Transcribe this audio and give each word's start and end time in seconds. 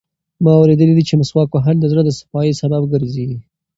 ما 0.43 0.51
اورېدلي 0.59 0.93
دي 0.97 1.03
چې 1.09 1.19
مسواک 1.21 1.49
وهل 1.51 1.77
د 1.79 1.85
زړه 1.91 2.01
د 2.05 2.09
صفایي 2.19 2.53
سبب 2.61 2.81
ګرځي. 2.93 3.29